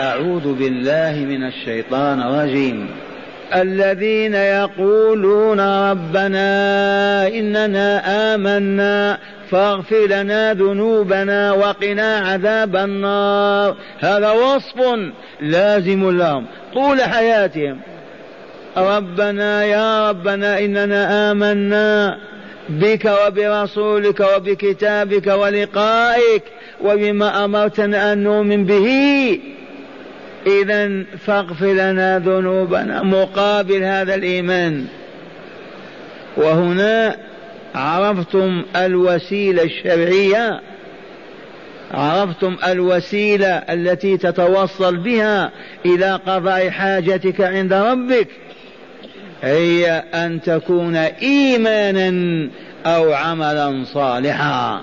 أعوذ 0.00 0.54
بالله 0.54 1.24
من 1.24 1.46
الشيطان 1.46 2.20
الرجيم. 2.22 2.88
الذين 3.54 4.34
يقولون 4.34 5.60
ربنا 5.60 7.28
إننا 7.28 8.02
آمنا 8.34 9.18
فاغفر 9.50 10.06
لنا 10.06 10.54
ذنوبنا 10.54 11.52
وقنا 11.52 12.18
عذاب 12.18 12.76
النار. 12.76 13.76
هذا 14.00 14.30
وصف 14.30 14.76
لازم 15.40 16.10
لهم 16.18 16.46
طول 16.74 17.00
حياتهم. 17.00 17.80
ربنا 18.76 19.64
يا 19.64 20.10
ربنا 20.10 20.58
إننا 20.58 21.30
آمنا 21.30 22.18
بك 22.68 23.12
وبرسولك 23.26 24.20
وبكتابك 24.36 25.26
ولقائك 25.26 26.42
وبما 26.84 27.44
أمرتنا 27.44 28.12
أن 28.12 28.18
نؤمن 28.22 28.64
به. 28.64 29.38
إذا 30.46 31.04
فاغفر 31.26 31.72
لنا 31.72 32.18
ذنوبنا 32.18 33.02
مقابل 33.02 33.82
هذا 33.84 34.14
الإيمان. 34.14 34.86
وهنا 36.36 37.16
عرفتم 37.74 38.62
الوسيلة 38.76 39.62
الشرعية. 39.62 40.60
عرفتم 41.94 42.56
الوسيلة 42.66 43.46
التي 43.48 44.16
تتوصل 44.16 44.96
بها 44.96 45.50
إلى 45.86 46.20
قضاء 46.26 46.70
حاجتك 46.70 47.40
عند 47.40 47.72
ربك. 47.72 48.28
هي 49.42 50.04
أن 50.14 50.40
تكون 50.42 50.96
إيمانا 50.96 52.48
أو 52.86 53.12
عملا 53.12 53.84
صالحا. 53.84 54.80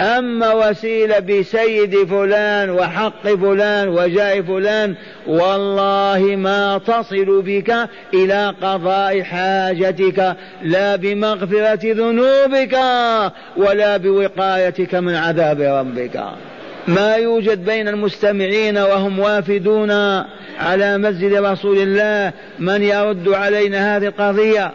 أما 0.00 0.52
وسيلة 0.52 1.18
بسيد 1.18 2.04
فلان 2.04 2.70
وحق 2.70 3.22
فلان 3.22 3.88
وجاه 3.88 4.40
فلان 4.40 4.94
والله 5.26 6.36
ما 6.36 6.80
تصل 6.86 7.42
بك 7.42 7.88
إلى 8.14 8.54
قضاء 8.62 9.22
حاجتك 9.22 10.36
لا 10.62 10.96
بمغفرة 10.96 11.78
ذنوبك 11.84 12.78
ولا 13.56 13.96
بوقايتك 13.96 14.94
من 14.94 15.14
عذاب 15.14 15.60
ربك. 15.60 16.24
ما 16.88 17.14
يوجد 17.14 17.64
بين 17.64 17.88
المستمعين 17.88 18.78
وهم 18.78 19.18
وافدون 19.18 19.90
على 20.58 20.98
مسجد 20.98 21.34
رسول 21.34 21.78
الله 21.78 22.32
من 22.58 22.82
يرد 22.82 23.28
علينا 23.28 23.96
هذه 23.96 24.06
القضية. 24.06 24.72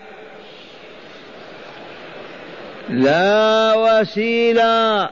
لا 2.90 3.73
وسيلة 3.76 5.09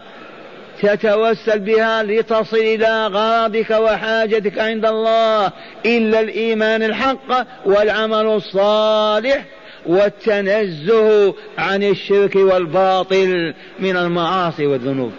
تتوسل 0.81 1.59
بها 1.59 2.03
لتصل 2.03 2.57
إلى 2.57 3.07
غرضك 3.07 3.69
وحاجتك 3.69 4.59
عند 4.59 4.85
الله 4.85 5.51
إلا 5.85 6.19
الإيمان 6.19 6.83
الحق 6.83 7.47
والعمل 7.65 8.25
الصالح 8.25 9.45
والتنزه 9.85 11.33
عن 11.57 11.83
الشرك 11.83 12.35
والباطل 12.35 13.53
من 13.79 13.97
المعاصي 13.97 14.65
والذنوب. 14.65 15.11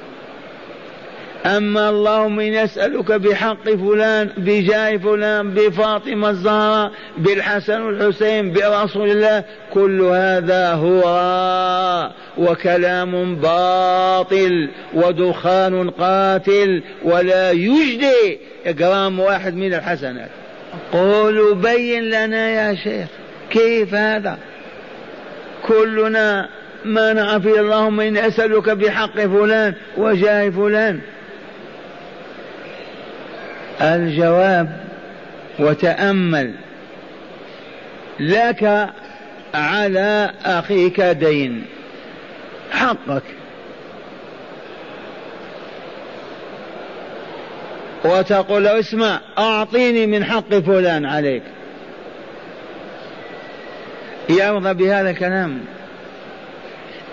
أما 1.46 1.90
اللهم 1.90 2.40
إن 2.40 2.54
أسألك 2.54 3.12
بحق 3.12 3.64
فلان 3.64 4.30
بجاه 4.36 4.96
فلان 4.96 5.50
بفاطمة 5.50 6.30
الزهراء 6.30 6.92
بالحسن 7.18 7.80
والحسين 7.80 8.52
برسول 8.52 9.10
الله 9.10 9.44
كل 9.74 10.02
هذا 10.02 10.72
هو. 10.72 11.02
وكلام 12.38 13.36
باطل 13.36 14.68
ودخان 14.94 15.90
قاتل 15.90 16.82
ولا 17.04 17.50
يجدي. 17.50 18.38
جرام 18.66 19.20
واحد 19.20 19.54
من 19.54 19.74
الحسنات. 19.74 20.30
قولوا 20.92 21.54
بين 21.54 22.02
لنا 22.02 22.50
يا 22.50 22.74
شيخ 22.74 23.08
كيف 23.50 23.94
هذا؟ 23.94 24.38
كلنا 25.66 26.48
ما 26.84 27.12
نعرف 27.12 27.46
اللهم 27.46 28.00
إن 28.00 28.16
أسألك 28.16 28.70
بحق 28.70 29.20
فلان 29.20 29.74
وجاه 29.96 30.50
فلان. 30.50 31.00
الجواب 33.80 34.80
وتأمل 35.58 36.54
لك 38.20 38.90
على 39.54 40.30
أخيك 40.44 41.00
دين 41.00 41.64
حقك. 42.70 43.22
وتقول 48.04 48.64
له 48.64 48.78
اسمع 48.78 49.20
أعطيني 49.38 50.06
من 50.06 50.24
حق 50.24 50.54
فلان 50.54 51.06
عليك. 51.06 51.42
يرضى 54.28 54.74
بهذا 54.74 55.10
الكلام. 55.10 55.60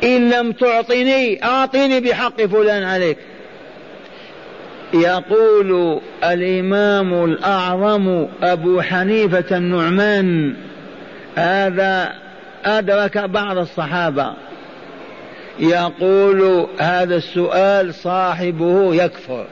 إن 0.04 0.30
لم 0.30 0.52
تعطني 0.52 1.44
أعطيني 1.44 2.00
بحق 2.00 2.42
فلان 2.42 2.84
عليك. 2.84 3.18
يقول 4.96 6.00
الإمام 6.24 7.24
الأعظم 7.24 8.26
أبو 8.44 8.82
حنيفة 8.82 9.58
النعمان 9.58 10.56
هذا 11.36 12.14
أدرك 12.66 13.18
بعض 13.18 13.58
الصحابة. 13.58 14.34
يقول 15.60 16.68
هذا 16.80 17.16
السؤال 17.16 17.94
صاحبه 17.94 18.96
يكفر. 18.96 19.46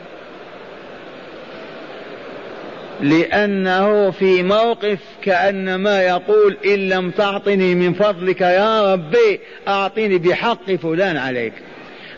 لأنه 3.01 4.11
في 4.11 4.43
موقف 4.43 4.99
كأنما 5.21 6.01
يقول 6.01 6.57
إن 6.65 6.89
لم 6.89 7.11
تعطني 7.11 7.75
من 7.75 7.93
فضلك 7.93 8.41
يا 8.41 8.93
ربي 8.93 9.39
أعطني 9.67 10.17
بحق 10.17 10.71
فلان 10.71 11.17
عليك. 11.17 11.53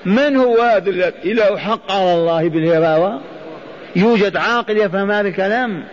من 0.05 0.35
هو 0.35 0.61
هذا 0.61 0.89
الذي 0.89 1.33
له 1.33 1.57
حق 1.57 1.91
على 1.91 2.13
الله 2.13 2.49
بالهراوة؟ 2.49 3.21
يوجد 3.95 4.37
عاقل 4.37 4.77
يفهم 4.77 5.11
هذا 5.11 5.27
الكلام؟ 5.27 5.83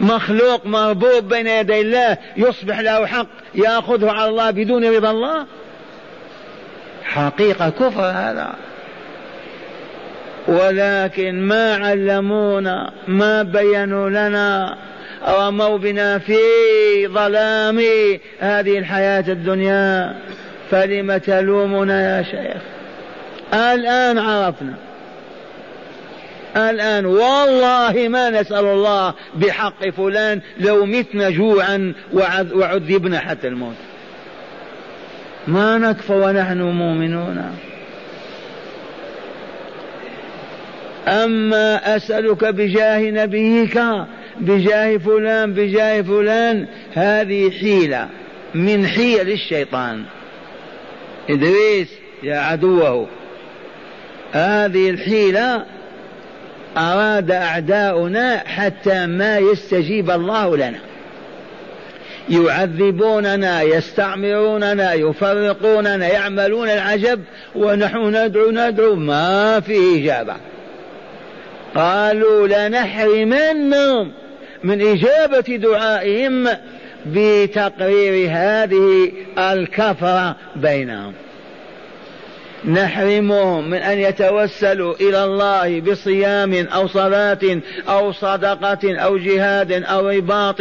مخلوق 0.00 0.66
مربوب 0.66 1.28
بين 1.28 1.46
يدي 1.46 1.80
الله 1.80 2.18
يصبح 2.36 2.80
له 2.80 3.06
حق 3.06 3.26
يأخذه 3.54 4.10
على 4.10 4.28
الله 4.28 4.50
بدون 4.50 4.84
رضا 4.84 5.10
الله؟ 5.10 5.46
حقيقة 7.04 7.70
كفر 7.70 8.02
هذا. 8.02 8.54
ولكن 10.48 11.40
ما 11.40 11.74
علمونا 11.74 12.92
ما 13.08 13.42
بينوا 13.42 14.10
لنا 14.10 14.76
رموا 15.28 15.78
بنا 15.78 16.18
في 16.18 16.38
ظلام 17.06 17.78
هذه 18.40 18.78
الحياة 18.78 19.24
الدنيا. 19.28 20.14
فلم 20.70 21.16
تلومنا 21.16 22.16
يا 22.16 22.22
شيخ؟ 22.22 22.62
الآن 23.54 24.18
عرفنا. 24.18 24.74
الآن 26.56 27.06
والله 27.06 28.08
ما 28.08 28.30
نسأل 28.30 28.64
الله 28.64 29.14
بحق 29.34 29.88
فلان 29.88 30.40
لو 30.60 30.86
متنا 30.86 31.30
جوعا 31.30 31.92
وعذبنا 32.54 33.18
حتى 33.18 33.48
الموت. 33.48 33.74
ما 35.46 35.78
نكفى 35.78 36.12
ونحن 36.12 36.62
مؤمنون. 36.62 37.56
أما 41.08 41.96
أسألك 41.96 42.44
بجاه 42.44 43.10
نبيك 43.10 43.80
بجاه 44.40 44.96
فلان 44.96 45.54
بجاه 45.54 46.02
فلان 46.02 46.66
هذه 46.94 47.50
حيلة 47.50 48.08
من 48.54 48.86
حيل 48.86 49.30
الشيطان. 49.30 50.04
إدريس 51.30 51.88
يا 52.22 52.36
عدوه. 52.36 53.06
هذه 54.32 54.90
الحيلة 54.90 55.64
أراد 56.76 57.30
أعداؤنا 57.30 58.42
حتى 58.46 59.06
ما 59.06 59.38
يستجيب 59.38 60.10
الله 60.10 60.56
لنا. 60.56 60.80
يعذبوننا 62.30 63.62
يستعمروننا 63.62 64.92
يفرقوننا 64.92 66.08
يعملون 66.08 66.68
العجب 66.68 67.20
ونحن 67.54 68.16
ندعو 68.16 68.50
ندعو 68.50 68.94
ما 68.94 69.60
في 69.60 69.98
إجابة. 69.98 70.36
قالوا 71.74 72.48
لنحرمنهم 72.48 74.12
من 74.64 74.80
إجابة 74.80 75.56
دعائهم 75.56 76.48
بتقرير 77.06 78.30
هذه 78.30 79.12
الكفرة 79.38 80.36
بينهم. 80.56 81.12
نحرمهم 82.68 83.70
من 83.70 83.78
أن 83.78 83.98
يتوسلوا 83.98 84.94
إلى 84.94 85.24
الله 85.24 85.80
بصيام 85.80 86.54
أو 86.54 86.88
صلاة 86.88 87.60
أو 87.88 88.12
صدقة 88.12 88.96
أو 88.96 89.16
جهاد 89.16 89.72
أو 89.72 90.08
رباط 90.08 90.60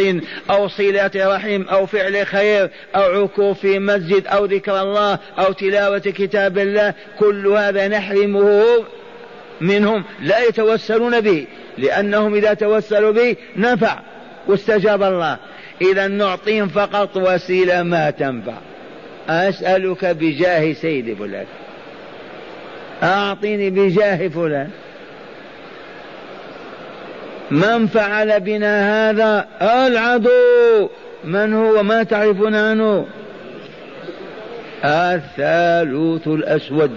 أو 0.50 0.68
صلة 0.68 1.12
رحم 1.16 1.62
أو 1.62 1.86
فعل 1.86 2.25
خير 2.25 2.69
أو 2.95 3.24
عكوف 3.24 3.60
في 3.60 3.80
مسجد 3.80 4.28
أو 4.28 4.45
ذكر 4.45 4.81
الله 4.81 5.19
أو 5.40 5.51
تلاوة 5.51 6.00
كتاب 6.00 6.57
الله. 6.57 6.94
كل 7.19 7.48
هذا 7.48 7.88
نحرمه 7.88 8.63
منهم 9.62 10.04
لا 10.22 10.44
يتوسلون 10.44 11.22
به 11.22 11.48
لأنهم 11.78 12.36
إذا 12.36 12.54
توسلوا 12.54 13.12
به 13.12 13.36
نفع 13.56 14.00
واستجاب 14.48 15.04
الله. 15.04 15.38
إذا 15.81 16.08
نعطيهم 16.08 16.68
فقط 16.68 17.18
وسيلة 17.18 17.84
ما 17.84 18.10
تنفع. 18.10 18.58
أسألك 19.30 20.06
بجاه 20.06 20.74
سيد 20.74 21.18
فلان. 21.20 21.46
أعطيني 23.04 23.70
بجاه 23.70 24.28
فلان. 24.28 24.70
من 27.52 27.88
فعل 27.88 28.40
بنا 28.40 29.10
هذا؟ 29.10 29.48
العدو. 29.62 30.90
من 31.24 31.54
هو 31.54 31.84
ما 31.84 32.04
تعرفون 32.04 32.56
عنه؟ 32.56 33.08
الثالوث 34.86 36.28
الأسود. 36.28 36.92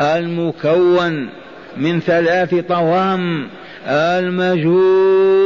المكون 0.00 1.28
من 1.76 2.00
ثلاث 2.00 2.54
طوام. 2.54 3.48
المجوس 3.86 5.41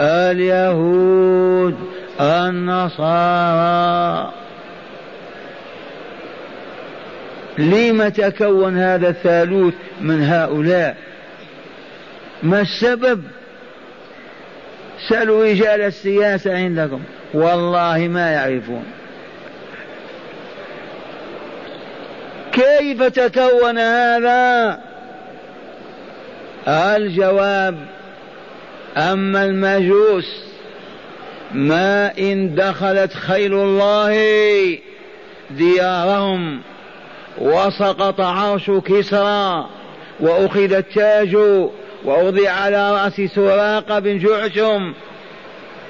اليهود 0.00 1.76
النصارى. 2.20 3.66
لم 7.58 8.08
تكون 8.08 8.78
هذا 8.78 9.08
الثالوث 9.08 9.74
من 10.00 10.22
هؤلاء؟ 10.22 10.96
ما 12.42 12.60
السبب؟ 12.60 13.22
سألوا 15.08 15.44
رجال 15.44 15.80
السياسة 15.80 16.56
عندكم 16.56 17.00
والله 17.34 18.08
ما 18.08 18.30
يعرفون. 18.30 18.84
كيف 22.52 23.02
تكون 23.02 23.78
هذا؟ 23.78 24.78
الجواب 26.68 27.95
أما 28.96 29.44
المجوس 29.44 30.46
ما 31.54 32.18
إن 32.18 32.54
دخلت 32.54 33.12
خيل 33.12 33.54
الله 33.54 34.78
ديارهم 35.50 36.60
وسقط 37.38 38.20
عرش 38.20 38.70
كسرى 38.70 39.68
وأخذ 40.20 40.72
التاج 40.72 41.36
ووضع 42.04 42.50
على 42.50 42.92
رأس 42.92 43.20
سراق 43.34 43.98
بن 43.98 44.18
جعشم. 44.18 44.94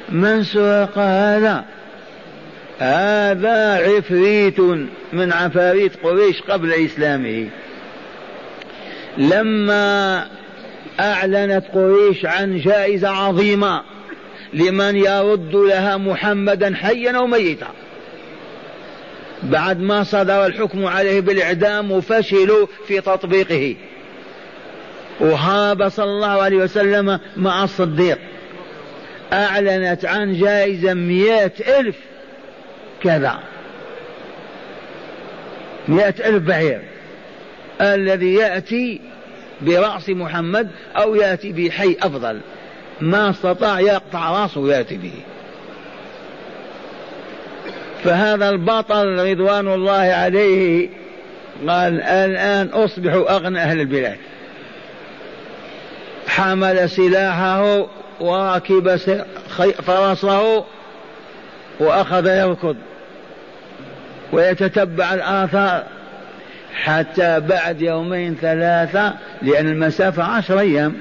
من 0.09 0.43
سراق 0.43 0.99
هذا؟ 0.99 1.65
هذا 2.79 3.75
عفريت 3.75 4.61
من 5.13 5.33
عفاريت 5.33 5.93
قريش 6.03 6.43
قبل 6.43 6.73
إسلامه. 6.73 7.49
لما 9.19 10.27
أعلنت 11.01 11.65
قريش 11.75 12.27
عن 12.27 12.59
جائزة 12.59 13.09
عظيمة 13.09 13.83
لمن 14.53 14.97
يرد 14.97 15.55
لها 15.55 15.97
محمدا 15.97 16.75
حيا 16.75 17.17
أو 17.17 17.27
ميتا. 17.27 17.69
بعد 19.43 19.81
ما 19.81 20.05
صدر 20.05 20.47
الحكم 20.47 20.87
عليه 20.87 21.21
بالإعدام 21.21 21.93
وفشلوا 21.93 22.67
في 22.89 23.01
تطبيقه. 23.01 23.77
وهاب 25.21 25.89
صلى 25.89 26.05
الله 26.05 26.43
عليه 26.43 26.57
وسلم 26.57 27.21
مع 27.37 27.65
الصديق. 27.65 28.19
أعلنت 29.33 30.05
عن 30.05 30.41
جائزة 30.41 30.95
مئة 30.95 31.79
ألف 31.81 31.97
كذا. 33.03 33.39
مئة 35.89 36.29
ألف 36.29 36.43
بعير. 36.43 36.83
الذي 37.81 38.35
يأتي 38.35 39.01
برأس 39.61 40.09
محمد 40.09 40.69
أو 40.97 41.15
يأتي 41.15 41.53
بحي 41.53 41.97
أفضل. 42.03 42.41
ما 43.01 43.31
استطاع 43.31 43.81
يقطع 43.81 44.43
رأسه 44.43 44.61
ويأتي 44.61 44.97
به. 44.97 45.13
فهذا 48.05 48.49
البطل 48.49 49.31
رضوان 49.31 49.75
الله 49.75 49.93
عليه 49.93 50.89
قال 51.69 52.03
الآن 52.03 52.67
أصبح 52.67 53.13
أغنى 53.13 53.59
أهل 53.59 53.81
البلاد. 53.81 54.17
حمل 56.29 56.91
سلاحه 56.91 57.87
وركب 58.21 58.97
فرسه 59.87 60.65
وأخذ 61.81 62.27
يركض. 62.27 62.77
ويتتبع 64.33 65.15
الآثار. 65.15 65.96
حتى 66.85 67.41
بعد 67.41 67.83
يومين 67.83 68.35
ثلاثة 68.35 69.15
لأن 69.43 69.69
المسافة 69.69 70.23
عشر 70.23 70.61
أيام. 70.61 70.97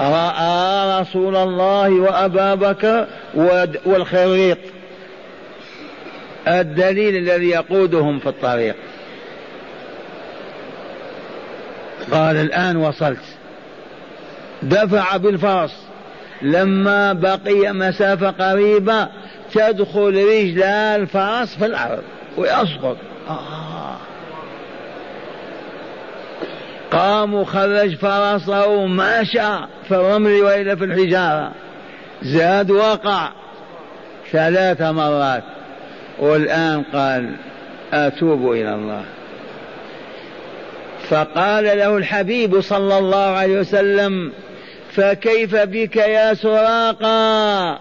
رأى 0.00 1.00
رسول 1.00 1.36
الله 1.36 1.90
وأبا 1.90 2.54
بكر 2.54 3.06
والخريط 3.86 4.58
الدليل 6.48 7.16
الذي 7.16 7.48
يقودهم 7.48 8.18
في 8.18 8.28
الطريق. 8.28 8.74
قال 12.12 12.36
الآن 12.36 12.76
وصلت. 12.76 13.24
دفع 14.62 15.16
بالفرس. 15.16 15.86
لما 16.42 17.12
بقي 17.12 17.72
مسافة 17.72 18.30
قريبة 18.30 19.08
تدخل 19.52 20.14
رجل 20.14 20.62
الفرس 20.62 21.56
في 21.58 21.66
الأرض 21.66 22.02
ويسقط. 22.36 22.96
آه. 23.28 23.65
قام 26.96 27.34
وخرج 27.34 27.96
فرسه 27.96 28.66
ومشى 28.66 29.66
في 29.88 29.90
الرمل 29.90 30.42
وإلى 30.42 30.76
في 30.76 30.84
الحجارة. 30.84 31.52
زاد 32.22 32.70
وقع 32.70 33.28
ثلاث 34.32 34.82
مرات. 34.82 35.42
والآن 36.18 36.82
قال 36.82 37.36
أتوب 37.92 38.52
إلى 38.52 38.74
الله. 38.74 39.02
فقال 41.08 41.64
له 41.64 41.96
الحبيب 41.96 42.60
صلى 42.60 42.98
الله 42.98 43.26
عليه 43.26 43.58
وسلم 43.58 44.32
فكيف 44.90 45.56
بك 45.56 45.96
يا 45.96 46.34
سراقا؟ 46.34 47.78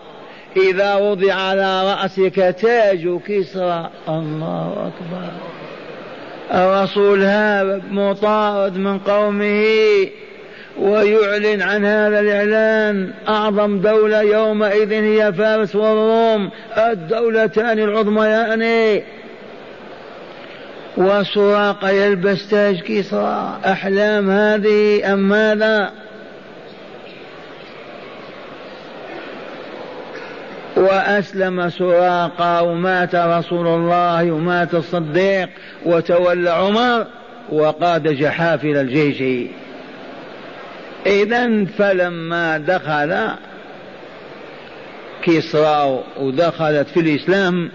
إذا 0.58 0.96
وضع 0.96 1.34
على 1.34 1.94
رأسك 1.94 2.56
تاج 2.62 3.20
كسرى. 3.28 3.90
الله 4.10 4.72
أكبر. 4.72 5.32
الرسول 6.54 7.24
هذا 7.24 7.82
مطارد 7.92 8.78
من 8.78 9.00
قومه 9.00 9.66
ويعلن 10.80 11.62
عن 11.62 11.86
هذا 11.86 12.20
الإعلان. 12.20 13.14
أعظم 13.28 13.80
دولة 13.80 14.22
يومئذ 14.22 14.94
هي 14.94 15.34
فارس 15.34 15.76
والروم 15.76 16.50
الدولتان 16.78 17.80
العظميان. 17.80 19.02
وسراق 20.98 21.86
يلبس 21.86 22.50
تاج 22.50 22.82
كسرى 22.82 23.60
أحلام 23.66 24.30
هذه 24.30 25.14
أم 25.14 25.20
ماذا؟ 25.20 25.92
وأسلم 30.76 31.70
سراقا 31.70 32.60
ومات 32.60 33.16
رسول 33.16 33.68
الله 33.68 34.32
ومات 34.32 34.74
الصديق 34.74 35.50
وتولى 35.86 36.50
عمر 36.50 37.06
وقاد 37.50 38.08
جحافل 38.08 38.78
الجيش. 38.78 39.50
إذا 41.06 41.66
فلما 41.66 42.58
دخل 42.58 43.28
كسرى 45.24 46.04
ودخلت 46.20 46.88
في 46.88 47.00
الإسلام 47.00 47.70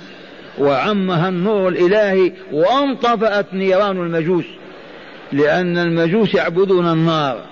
وعمها 0.59 1.29
النور 1.29 1.69
الإلهي 1.69 2.33
وانطفأت 2.53 3.47
نيران 3.53 3.97
المجوس 3.97 4.45
لأن 5.33 5.79
المجوس 5.79 6.35
يعبدون 6.35 6.93
النار. 6.93 7.50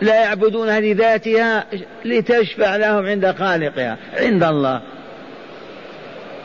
لا 0.00 0.14
يعبدونها 0.14 0.80
لذاتها 0.80 1.66
لتشفع 2.04 2.76
لهم 2.76 3.06
عند 3.06 3.30
خالقها 3.30 3.98
عند 4.16 4.44
الله. 4.44 4.80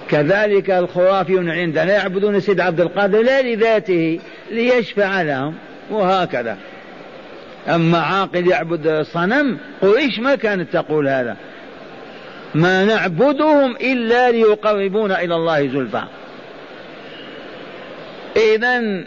كذلك 0.10 0.70
الخرافيون 0.70 1.50
عندنا 1.50 1.94
يعبدون 1.94 2.40
سيد 2.40 2.60
عبد 2.60 2.82
القادر 2.82 3.22
لا 3.22 3.42
لذاته 3.42 4.20
ليشفع 4.52 5.22
لهم 5.22 5.56
وهكذا. 5.90 6.58
أما 7.68 7.98
عاقل 7.98 8.48
يعبد 8.48 9.02
صنم 9.02 9.58
قريش 9.82 10.20
ما 10.20 10.36
كانت 10.36 10.74
تقول 10.74 11.08
هذا. 11.08 11.38
ما 12.56 12.86
نعبدهم 12.86 13.76
إلا 13.76 14.32
ليقربونا 14.32 15.22
إلى 15.22 15.36
الله 15.36 15.68
زلفى. 15.68 16.04
إذا 18.56 19.04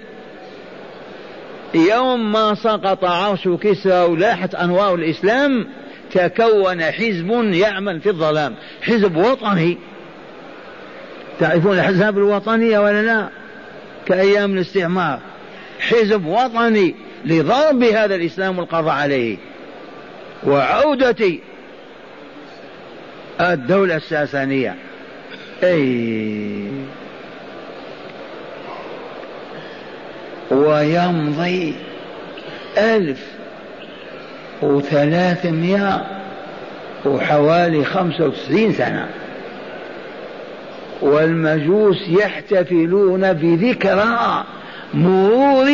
يوم 1.74 2.32
ما 2.32 2.54
سقط 2.54 3.04
عرش 3.04 3.48
كسرى 3.48 4.04
ولاحت 4.04 4.54
أنوار 4.54 4.94
الإسلام 4.94 5.66
تكون 6.12 6.82
حزب 6.82 7.30
يعمل 7.52 8.00
في 8.00 8.08
الظلام. 8.08 8.54
حزب 8.82 9.16
وطني. 9.16 9.78
تعرفون 11.40 11.72
الأحزاب 11.72 12.18
الوطنية 12.18 12.78
ولا 12.78 13.02
لا؟ 13.02 13.28
كأيام 14.06 14.54
الاستعمار. 14.54 15.20
حزب 15.80 16.26
وطني 16.26 16.94
لضرب 17.24 17.82
هذا 17.82 18.14
الإسلام 18.14 18.58
والقضاء 18.58 18.94
عليه. 18.94 19.36
وعودة 20.46 21.38
الدولة 23.40 23.96
الساسانية. 23.96 24.76
أي. 25.62 26.49
ويمضي 30.50 31.74
ألف 32.78 33.26
وثلاثمائة 34.62 36.06
وحوالي 37.04 37.84
خمسة 37.84 38.26
وتسعين 38.26 38.72
سنة. 38.72 39.08
والمجوس 41.02 42.08
يحتفلون 42.08 43.32
بذكرى 43.32 44.44
مرور 44.94 45.68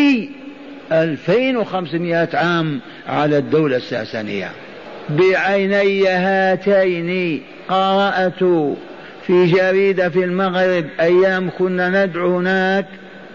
ألفين 0.93 1.57
وخمسمائة 1.57 2.29
عام 2.35 2.81
على 3.09 3.39
الدولة 3.39 3.77
الساسانية. 3.77 4.51
بعيني 5.09 6.09
هاتين 6.09 7.43
قرأت 7.69 8.45
في 9.27 9.47
جريدة 9.47 10.09
في 10.09 10.25
المغرب 10.25 10.85
أيام 11.01 11.51
كنا 11.59 12.07
ندعو 12.07 12.39
هناك 12.39 12.87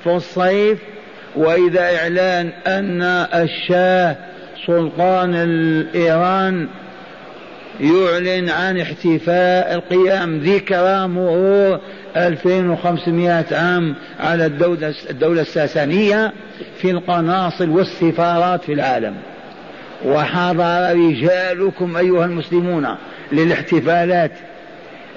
في 0.04 0.10
الصيف 0.16 0.80
وإذا 1.36 1.98
إعلان 1.98 2.50
أن 2.68 3.02
الشاه 3.34 4.16
سلطان 4.68 5.36
الإيران 5.36 6.68
يعلن 7.80 8.50
عن 8.50 8.80
احتفاء 8.80 9.76
القيام 9.76 10.40
ذكرى 10.40 11.08
مرور 11.08 11.80
2500 12.18 13.46
عام 13.52 13.96
على 14.20 14.46
الدولة, 14.46 14.94
الدولة 15.10 15.42
الساسانية 15.42 16.34
في 16.82 16.92
القناصل 16.92 17.70
والسفارات 17.70 18.64
في 18.64 18.74
العالم. 18.74 19.16
وحضر 20.06 20.96
رجالكم 20.96 21.98
أيها 21.98 22.26
المسلمون 22.26 22.88
للاحتفالات. 23.32 24.32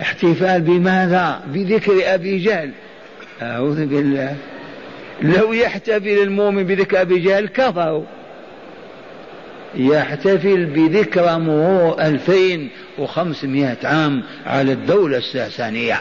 احتفال 0.03 0.61
بماذا؟ 0.61 1.41
بذكر 1.47 2.15
أبي 2.15 2.39
جهل. 2.39 2.71
أعوذ 3.43 3.87
بالله. 3.87 4.37
لو 5.23 5.53
يحتفل 5.53 6.19
المؤمن 6.23 6.65
بذكر 6.67 7.01
أبي 7.01 7.19
جهل 7.19 7.49
كفروا 7.49 8.05
يحتفل 9.77 10.65
بذكرى 10.65 11.39
مرور 11.39 12.01
2500 12.01 13.77
عام 13.85 14.23
على 14.47 14.73
الدولة 14.73 15.19
الساسانية. 15.19 16.01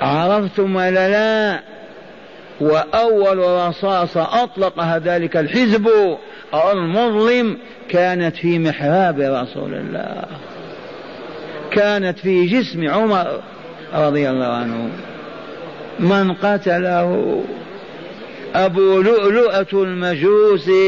عرفتم 0.00 0.76
ولا 0.76 1.08
لا؟ 1.08 1.60
وأول 2.60 3.38
رصاصة 3.68 4.42
أطلقها 4.42 4.98
ذلك 4.98 5.36
الحزب 5.36 5.88
المظلم 6.72 7.58
كانت 7.88 8.36
في 8.36 8.58
محراب 8.58 9.20
رسول 9.20 9.74
الله. 9.74 10.24
كانت 11.70 12.18
في 12.18 12.46
جسم 12.46 12.88
عمر 12.88 13.40
رضي 13.94 14.30
الله 14.30 14.46
عنه. 14.46 14.90
من 16.00 16.32
قتله 16.32 17.42
أبو 18.54 19.00
لؤلؤة 19.00 19.82
المجوسي. 19.82 20.78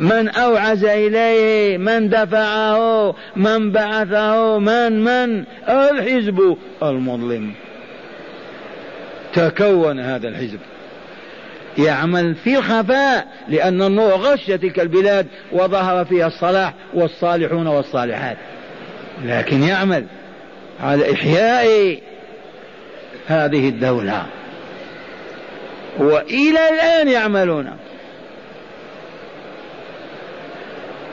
من 0.00 0.28
أوعز 0.28 0.84
إليه 0.84 1.78
من 1.78 2.08
دفعه 2.08 3.14
من 3.36 3.72
بعثه 3.72 4.58
من 4.58 5.04
من؟ 5.04 5.44
الحزب 5.68 6.56
المظلم. 6.82 7.52
تكون 9.34 10.00
هذا 10.00 10.28
الحزب. 10.28 10.58
يعمل 11.78 12.34
في 12.34 12.58
الخفاء 12.58 13.26
لأن 13.48 13.82
النور 13.82 14.12
غش 14.12 14.46
تلك 14.46 14.80
البلاد 14.80 15.26
وظهر 15.52 16.04
فيها 16.04 16.26
الصلاح 16.26 16.74
والصالحون 16.94 17.66
والصالحات. 17.66 18.36
لكن 19.24 19.62
يعمل 19.62 20.06
على 20.80 21.12
إحياء 21.12 21.98
هذه 23.26 23.68
الدولة. 23.68 24.26
وإلى 25.98 26.68
الآن 26.68 27.08
يعملون. 27.08 27.70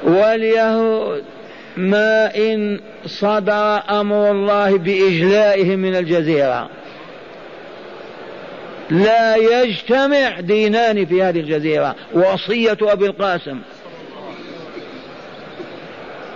واليهود 0.04 1.24
ما 1.78 2.36
إن 2.36 2.80
صدر 3.06 3.82
أمر 3.90 4.32
الله 4.32 4.78
بإجلائهم 4.78 5.80
من 5.80 5.96
الجزيرة. 5.96 6.70
لا 8.90 9.36
يجتمع 9.36 10.40
دينان 10.40 11.06
في 11.06 11.24
هذه 11.24 11.40
الجزيرة. 11.40 11.96
وصية 12.14 12.78
أبي 12.82 13.06
القاسم. 13.06 13.60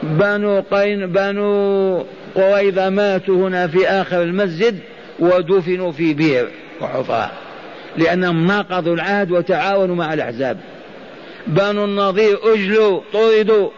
بنو 0.04 0.64
قين 0.72 1.12
بنو 1.12 2.06
قريظة 2.36 2.90
ماتوا 2.90 3.48
هنا 3.48 3.68
في 3.68 3.88
آخر 3.88 4.22
المسجد. 4.22 4.80
ودفنوا 5.20 5.92
في 5.92 6.14
بئر 6.14 6.48
وحفرة 6.82 7.32
لأنهم 7.98 8.48
ناقضوا 8.48 8.94
العهد 8.94 9.32
وتعاونوا 9.32 9.96
مع 9.96 10.14
الأحزاب. 10.14 10.58
بنو 11.48 11.86
النظير 11.86 12.54
أجلوا 12.54 13.02
طردوا. 13.14 13.70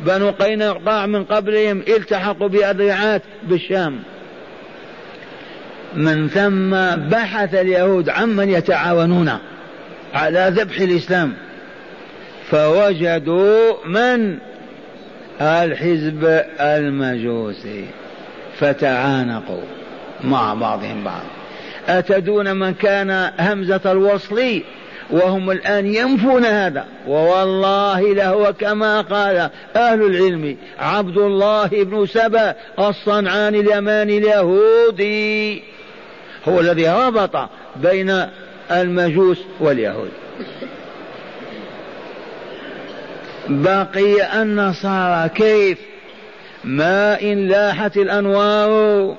بنو 0.00 0.30
قينقاع 0.30 1.06
من 1.06 1.24
قبلهم 1.24 1.82
التحقوا 1.88 2.48
بأذرعات 2.48 3.22
بالشام. 3.42 4.02
من 5.94 6.28
ثم 6.28 6.70
بحث 7.10 7.54
اليهود 7.54 8.08
عمن 8.08 8.50
يتعاونون 8.50 9.30
على 10.14 10.52
ذبح 10.54 10.80
الإسلام. 10.80 11.34
فوجدوا 12.50 13.86
من؟ 13.86 14.38
الحزب 15.40 16.42
المجوسي. 16.60 17.84
فتعانقوا. 18.58 19.83
مع 20.24 20.54
بعضهم 20.54 21.04
بعض. 21.04 21.22
أتدون 21.88 22.56
من 22.56 22.74
كان 22.74 23.30
همزة 23.40 23.80
الوصل 23.92 24.60
وهم 25.10 25.50
الآن 25.50 25.86
ينفون 25.86 26.44
هذا؟ 26.44 26.84
ووالله 27.08 28.14
لهو 28.14 28.52
كما 28.52 29.00
قال 29.00 29.50
أهل 29.76 30.02
العلم. 30.02 30.56
عبد 30.78 31.16
الله 31.16 31.66
بن 31.66 32.06
سبأ 32.06 32.54
الصنعاني 32.78 33.60
اليماني 33.60 34.18
اليهودي. 34.18 35.62
هو 36.48 36.60
الذي 36.60 36.88
ربط 36.88 37.48
بين 37.76 38.26
المجوس 38.70 39.38
واليهود. 39.60 40.10
بقي 43.48 44.42
النصارى 44.42 45.28
كيف؟ 45.28 45.78
ما 46.64 47.22
إن 47.22 47.48
لاحت 47.48 47.96
الأنوار. 47.96 49.16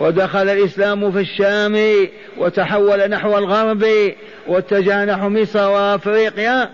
ودخل 0.00 0.48
الإسلام 0.48 1.12
في 1.12 1.20
الشام 1.20 2.06
وتحول 2.38 3.08
نحو 3.10 3.38
الغرب 3.38 3.86
واتجه 4.46 5.04
نحو 5.04 5.28
مصر 5.28 5.70
وأفريقيا. 5.70 6.70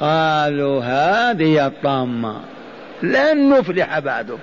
قالوا 0.00 0.82
هذه 0.84 1.66
الطامة. 1.66 2.40
لن 3.02 3.50
نفلح 3.50 3.98
بعده. 3.98 4.36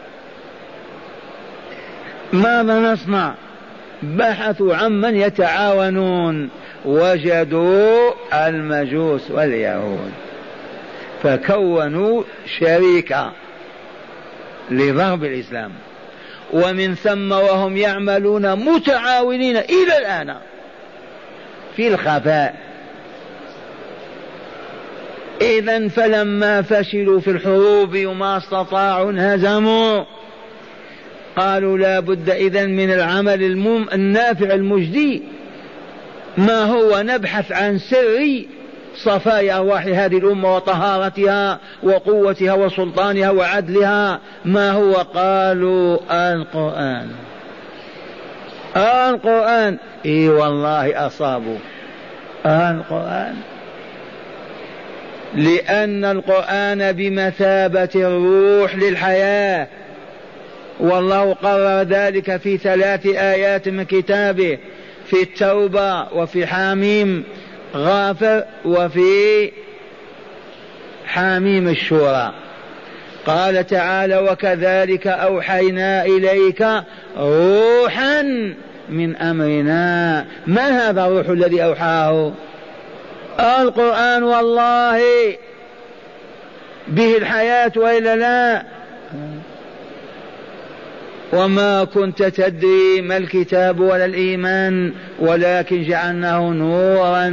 ماذا 2.33 2.79
نصنع؟ 2.79 3.33
بحثوا 4.03 4.75
عمن 4.75 5.15
يتعاونون. 5.15 6.49
وجدوا 6.85 8.11
المجوس 8.33 9.31
واليهود. 9.31 10.11
فكونوا 11.23 12.23
شريكة 12.59 13.31
لضرب 14.71 15.23
الإسلام. 15.23 15.71
ومن 16.53 16.95
ثم 16.95 17.31
وهم 17.31 17.77
يعملون 17.77 18.55
متعاونين 18.55 19.57
إلى 19.57 19.97
الآن 19.97 20.35
في 21.75 21.87
الخفاء. 21.87 22.55
إذا 25.41 25.87
فلما 25.87 26.61
فشلوا 26.61 27.19
في 27.19 27.31
الحروب 27.31 27.97
وما 28.05 28.37
استطاعوا 28.37 29.11
انهزموا 29.11 30.03
قالوا 31.35 31.77
لا 31.77 31.99
بد 31.99 32.29
إذا 32.29 32.65
من 32.65 32.91
العمل 32.91 33.43
المم 33.43 33.89
النافع 33.93 34.53
المجدي. 34.53 35.23
ما 36.37 36.63
هو؟ 36.63 37.01
نبحث 37.01 37.51
عن 37.51 37.77
سر 37.77 38.43
صفايا 38.95 39.57
أرواح 39.57 39.85
هذه 39.85 40.17
الأمة 40.17 40.55
وطهارتها 40.55 41.59
وقوتها 41.83 42.53
وسلطانها 42.53 43.29
وعدلها 43.29 44.19
ما 44.45 44.71
هو؟ 44.71 44.93
قالوا 44.93 45.99
القرآن. 46.11 47.07
القرآن. 48.75 49.77
إي 50.05 50.29
والله 50.29 51.07
أصابوا. 51.07 51.57
القرآن. 52.45 53.35
لأن 55.35 56.05
القرآن 56.05 56.91
بمثابة 56.91 57.89
الروح 57.95 58.75
للحياة. 58.75 59.67
والله 60.79 61.33
قرر 61.33 61.81
ذلك 61.81 62.37
في 62.37 62.57
ثلاث 62.57 63.05
آيات 63.05 63.69
من 63.69 63.83
كتابه 63.83 64.57
في 65.05 65.21
التوبة 65.21 66.13
وفي 66.13 66.47
حاميم 66.47 67.23
غافر 67.75 68.43
وفي 68.65 69.51
حاميم 71.05 71.67
الشورى. 71.67 72.33
قال 73.25 73.67
تعالى 73.67 74.17
وكذلك 74.17 75.07
أوحينا 75.07 76.05
إليك 76.05 76.67
روحا 77.17 78.21
من 78.89 79.15
أمرنا. 79.15 80.25
ما 80.47 80.89
هذا 80.89 81.05
الروح 81.05 81.27
الذي 81.29 81.63
أوحاه؟ 81.63 82.31
القرآن 83.39 84.23
والله 84.23 85.01
به 86.87 87.17
الحياة 87.17 87.71
وإلا 87.75 88.15
لا. 88.15 88.63
وما 91.33 91.83
كنت 91.83 92.23
تدري 92.23 93.01
ما 93.01 93.17
الكتاب 93.17 93.79
ولا 93.79 94.05
الإيمان 94.05 94.93
ولكن 95.19 95.83
جعلناه 95.83 96.49
نورا 96.49 97.29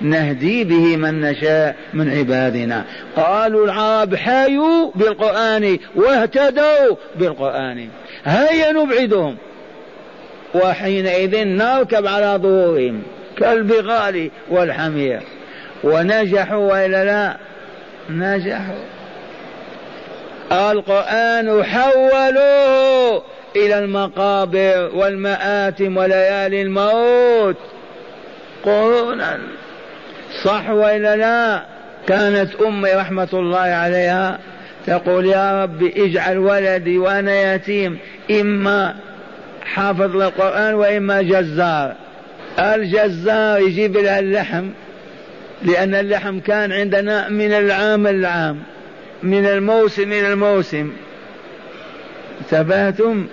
نهدي 0.00 0.64
به 0.64 0.96
من 0.96 1.20
نشاء 1.20 1.76
من 1.94 2.10
عبادنا. 2.10 2.84
قالوا 3.16 3.64
العرب 3.64 4.14
حيوا 4.14 4.90
بالقرآن 4.94 5.78
واهتدوا 5.94 6.96
بالقرآن. 7.18 7.88
هيا 8.24 8.72
نبعدهم. 8.72 9.36
وحينئذ 10.54 11.44
نركب 11.44 12.06
على 12.06 12.38
ظهورهم 12.42 13.02
كالبغال 13.36 14.30
والحمير. 14.50 15.20
ونجحوا 15.84 16.72
وإلا 16.72 17.04
لا؟ 17.04 17.36
نجحوا. 18.10 18.99
القرآن 20.52 21.64
حولوه 21.64 23.22
إلى 23.56 23.78
المقابر 23.78 24.90
والمآتم 24.94 25.96
وليالي 25.96 26.62
الموت. 26.62 27.56
قرونا. 28.64 29.38
صح 30.44 30.70
وإلا 30.70 31.16
لا؟ 31.16 31.62
كانت 32.06 32.54
أمي 32.54 32.92
رحمة 32.92 33.28
الله 33.32 33.58
عليها 33.58 34.38
تقول 34.86 35.26
يا 35.26 35.62
رب 35.62 35.82
اجعل 35.96 36.38
ولدي 36.38 36.98
وأنا 36.98 37.54
يتيم 37.54 37.98
إما 38.30 38.94
حافظ 39.64 40.16
للقرآن 40.16 40.74
وإما 40.74 41.22
جزار. 41.22 41.94
الجزار 42.58 43.60
يجيب 43.60 43.96
لها 43.96 44.18
اللحم 44.18 44.68
لأن 45.62 45.94
اللحم 45.94 46.40
كان 46.40 46.72
عندنا 46.72 47.28
من 47.28 47.52
العام 47.52 48.06
العام. 48.06 48.62
من 49.22 49.46
الموسم 49.46 50.12
إلى 50.12 50.32
الموسم. 50.32 50.92
انتبهتم؟ 52.40 53.26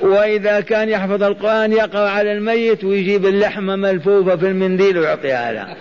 وإذا 0.00 0.60
كان 0.60 0.88
يحفظ 0.88 1.22
القرآن 1.22 1.72
يقرأ 1.72 2.08
على 2.08 2.32
الميت 2.32 2.84
ويجيب 2.84 3.26
اللحمة 3.26 3.76
ملفوفة 3.76 4.36
في 4.36 4.46
المنديل 4.46 4.98
ويعطيها 4.98 5.52
له. 5.52 5.76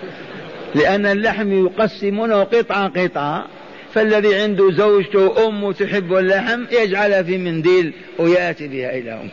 لأن 0.75 1.06
اللحم 1.06 1.66
يقسمونه 1.66 2.44
قطعة 2.44 2.88
قطعة. 2.88 3.46
فالذي 3.94 4.36
عنده 4.36 4.72
زوجته 4.72 5.48
أمه 5.48 5.74
تحب 5.74 6.14
اللحم 6.14 6.64
يجعلها 6.72 7.24
في 7.24 7.38
منديل 7.38 7.94
ويأتي 8.20 8.68
بها 8.68 8.98
إلى 8.98 9.14
أمه. 9.14 9.30